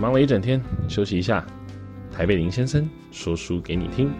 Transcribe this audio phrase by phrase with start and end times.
[0.00, 0.58] 忙了一整天，
[0.88, 1.46] 休息一下。
[2.10, 4.10] 台北林先生说书给你听。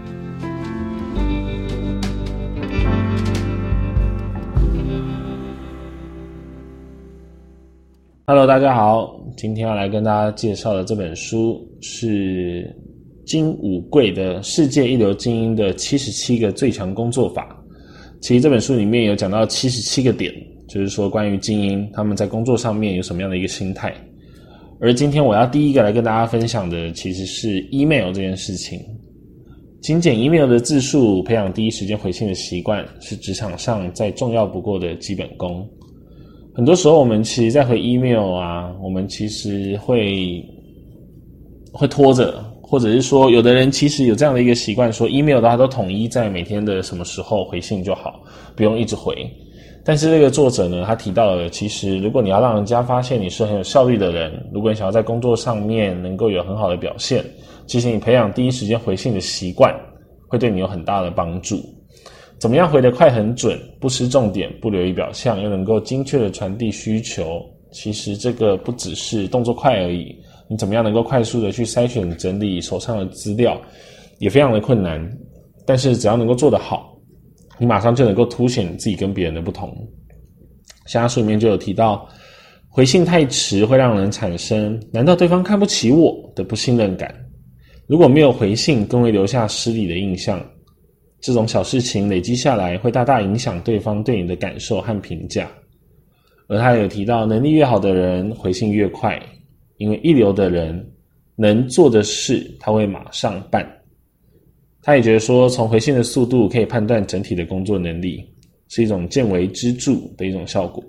[8.27, 12.77] Hello，大家好，今天要来跟大家介绍的这本书是
[13.25, 17.59] 金武贵的《世界一流精英的七十七个最强工作法》。
[18.21, 20.31] 其实这本书里面有讲到七十七个点，
[20.69, 23.95] 就是说关于精英他们在工作上面有什么样的一个心态。
[24.83, 28.81] 而今天我要第一个来跟大家分享的，其实是 email 这件事情。
[29.83, 35.69] 精简 email 的字数，培养第一时间回信的习惯，是职场上再重要不过的基本功。
[36.55, 40.43] 很多时候，我们其实，在回 email 啊，我们其实会
[41.73, 48.23] 会拖着，或者是说，有的人其实有这样的一个习惯，说 email 的话都统一在每天的什么时候回信就好，
[48.57, 49.15] 不用一直回。
[49.83, 57.25] 但是这个作者呢，他提到了，其实如果你要让人家发现你是很有效率的人，如果你想要在工作上面能够有很好的表现，
[57.67, 59.75] 其实你培养第一时间回信的习惯，
[60.29, 61.57] 会对你有很大的帮助。
[62.39, 67.41] 怎么样回得快很准，不失重点，不流于表象，又能够精确的传递需求？
[67.73, 70.15] 其实这个不只是动作快而已，
[70.49, 73.61] 你怎么样能够快速的去筛选整理手上的资料，
[74.19, 75.01] 也非常的困难。
[75.67, 76.90] 但是只要能够做得好。
[77.61, 79.71] 你马上就能够凸显自己跟别人的不同。
[80.87, 82.09] 像他书里面就有提到，
[82.69, 87.15] 回信太迟会让人产生“难道对方看不起我”的不信任感。
[87.87, 90.45] 如果没有回信，更会留下失礼的印象。
[91.21, 95.47] 这种小事情累积下来，会大大影响对方对你的感受和评价。
[96.49, 99.21] 而他有提到，能力越好的人回信越快，
[99.77, 100.91] 因为一流的人
[101.37, 103.69] 能做的事，他会马上办。
[104.83, 108.25] 他也觉得说，从回信的速度可以判断整体的工作能力，
[108.69, 110.83] 是一种见微知著的一种效果。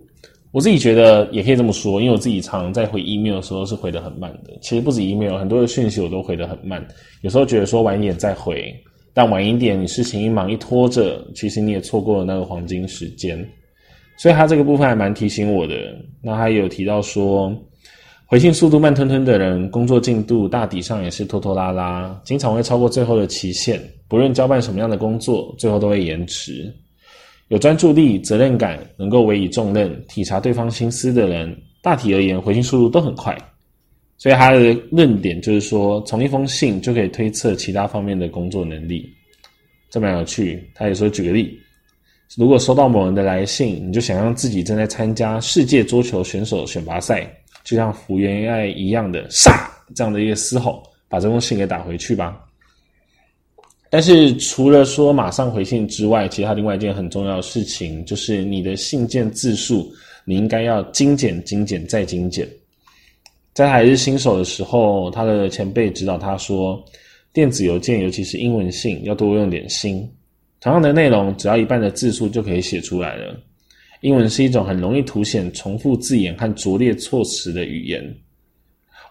[0.52, 4.58] 我自己觉得也可以这么说，因为我自己常在回 email 的时候是回得很慢的。
[4.62, 6.86] 其实不止 email，很多的讯息我都回得很慢。
[7.22, 8.74] 有时候觉得说晚一点再回，
[9.14, 13.38] 但晚一点你事情一忙一拖着，其实你也错过了那个黄金时间。
[14.18, 15.76] 所以他这个部分还蛮提醒我的。
[16.22, 17.50] 那他也有提到说，
[18.32, 23.78] 回信速度慢吞吞的人，工作进度大抵上也是拖拖拉拉，经常会超过最后的期限。
[24.08, 26.74] 不论交办什么样的工作，最后都会延迟。
[27.50, 33.38] 有专注力、责任感，能够委以重任、体察对方心思的人，大体而言，回信速度都很快。
[34.18, 39.10] 所以他的论点就是说，从一封信就可以推测其他方面的工作能力，
[39.90, 40.72] 这蛮有趣。
[40.74, 41.60] 他也说，举个例，
[42.38, 47.30] 如果收到某人的来信，你就想象自己正在参加世界桌球选手选拔赛。
[47.64, 52.40] 就像福原爱一样的“杀”这样的一个嘶吼，把这封信给打回去吧。
[53.90, 59.92] 但是除了说马上回信之外，其他另外一件很重要的事情，就是你的信件字数，
[60.24, 62.48] 你应该要精简、精简再精简。
[63.54, 66.82] 在他还是新手的时候，他的前辈指导他说，
[67.34, 70.10] 电子邮件尤其是英文信要多用点心，
[70.62, 73.38] 同样的内容，只要一半的字数就可以写出来了。
[74.02, 78.04] 英文是一种很容易凸显重复字眼和拙劣措辞的语言。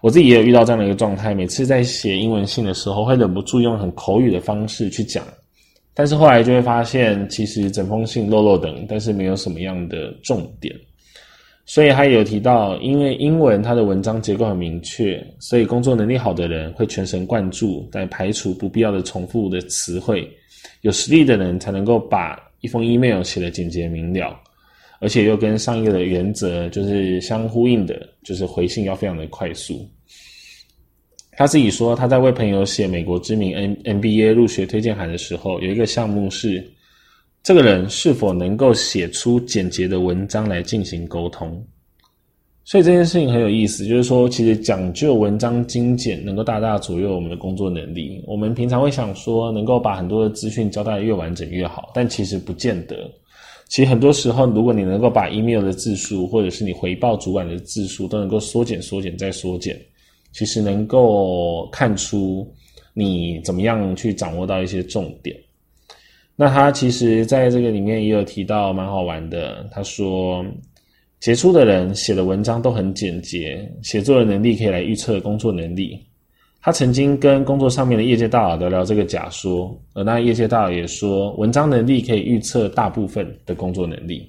[0.00, 5.24] 我自己也有遇到这样的一个状态，每次在写英文信的时候，会忍不住用很口语的方式去讲，
[5.94, 10.74] 但是后来就会发现，其实整封信落落长，但是没有什么样的重点。
[11.66, 20.28] 所以他也有提到，因为英文它的文章结构很明确，所以工作能力好的人会全神贯注，来排除不必要的重复的词汇。
[20.80, 24.36] 有实力的人才能够把一封 email 写得简洁明了。
[25.00, 29.88] 而且又跟上一个的原则就是相呼应的，就是回信要非常的快速。
[31.32, 36.62] 他自己说，他在为朋友写美国知名 N N B A 入学推荐函的时候，有一个项目是
[37.42, 41.66] 这个人是否能够写出简洁的文章来进行沟通。
[42.62, 48.22] 所以这件事情很有意思，就是说，其实讲究文章精简，能够大大左右我们的工作能力。
[48.26, 53.10] 我们平常会想说，能够把很多的资讯交代越完整越好，但其实不见得。
[53.70, 59.80] 其实很多时候，如果你能够把 email 的字数，或者是你回报主管的字数，都能够缩减、缩减再缩减，
[60.32, 62.52] 其实能够看出
[62.92, 65.36] 你怎么样去掌握到一些重点。
[66.34, 70.44] 那他其实在这个里面也有提到蛮好玩的，他说，
[71.20, 75.96] 杰出的人写的文章都很简洁，写作的能力可以来预测工作能力。
[76.62, 84.28] 他曾经跟工作上面的业界大佬聊聊这个假说，而那业界大佬也说，文章能力可以预测大部分的工作能力。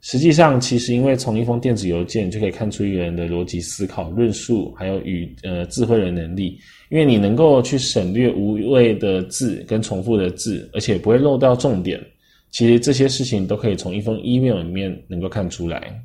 [0.00, 6.58] 实际上，其实因为从一封电子邮件就可以看出一个人的逻辑思考、论述，还有与呃智慧的能力。
[6.90, 11.98] 因为你能够去省略无谓的字跟重复的字，而且不会漏掉重点。
[12.50, 15.98] 其实这些事情都可以从一封 email 里面能够看出来。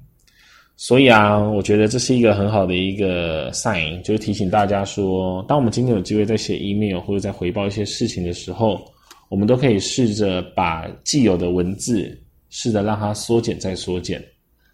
[0.81, 8.79] 所以啊，我觉得这是一个很好的一个 sign，就是提醒大家说，当我们今天有机会在写 email 或者在回报一些事情的时候，
[9.27, 12.17] 我们都可以试着把既有的文字
[12.49, 14.23] 试着让它缩减再缩减，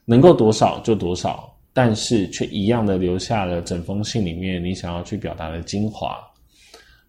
[0.06, 6.20] 能够多少就多少，但是却一样的留下了整封信里面你想要去表达的精华。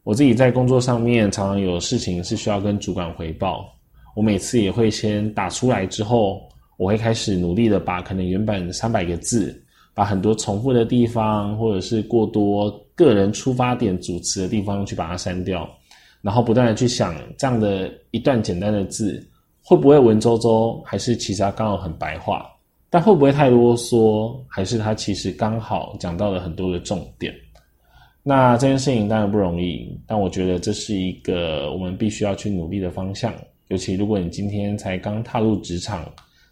[0.05, 3.71] 我自己在工作上面常常有事情是需要跟主管回报，
[4.15, 6.41] 我每次也会先打出来之后。
[6.77, 9.65] 我会开始努力的把可能原本三百个字，
[9.95, 15.67] 把很多重复的地方，或者是过多个人出发点主词的地方去把它删掉，
[16.21, 19.27] 然后不断的去想这样的一段简单的字
[19.63, 22.47] 会不会文绉绉，还是其实它刚好很白话，
[22.91, 27.35] 但会不会太啰嗦，还是它其实刚好讲到了很多的重点。
[28.23, 33.33] 那这件事情当然不容易，但我觉得这是一个我们必须要去努力的方向，
[33.69, 36.05] 尤其如果你今天才刚踏入职场。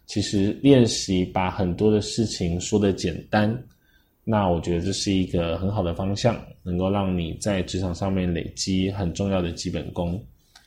[0.05, 3.55] 其实练习把很多的事情说得简单，
[4.23, 10.21] 那我觉得这是一个很好的方向，能够让你在职场上面累积很重要的基本功。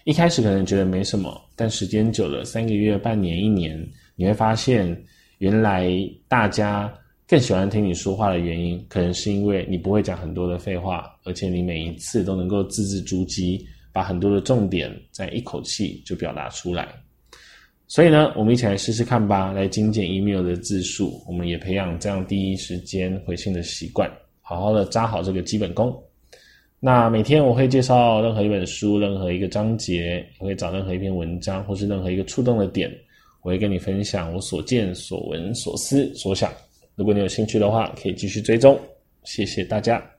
[0.04, 3.86] 一开始可能觉得没什么，但时间久了，三个月、半年、一年，
[4.16, 5.04] 你会发现，
[5.38, 5.90] 原来
[6.26, 6.92] 大家
[7.26, 13.62] 更喜欢听你说话的原因，可能是因为你不会讲很多的废话，而且你每一次都能够字字珠玑，
[13.92, 16.88] 把很多的重点在一口气就表达出来。
[17.90, 21.22] 所以呢，我们一起来试试看吧，来精简 email 的字数。
[21.26, 24.10] 我们也培养这样第一时间回信的习惯，
[24.42, 25.90] 好好的扎好这个基本功。
[26.78, 32.92] 那每天我会介绍任何一本书，任何一个章节，我会找任何一篇文章，或是任何一个触动的点，
[33.40, 36.52] 我会跟你分享我所见所闻所思所想。
[36.94, 38.78] 如果你有兴趣的话，可以继续追踪。
[39.24, 40.17] 谢谢大家。